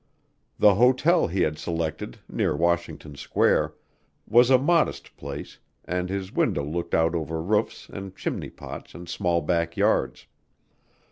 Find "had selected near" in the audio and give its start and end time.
1.43-2.55